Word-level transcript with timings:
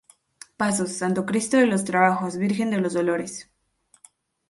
Pasos: 0.57 0.93
Santo 0.93 1.27
Cristo 1.27 1.57
de 1.57 1.67
los 1.67 1.83
Trabajos, 1.85 2.37
Virgen 2.37 2.71
de 2.71 2.79
los 2.79 2.93
dolores. 2.93 3.51